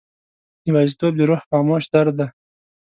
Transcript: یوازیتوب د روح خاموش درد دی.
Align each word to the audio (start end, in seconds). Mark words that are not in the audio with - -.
یوازیتوب 0.67 1.13
د 1.17 1.21
روح 1.29 1.41
خاموش 1.49 1.83
درد 1.93 2.13
دی. 2.19 2.27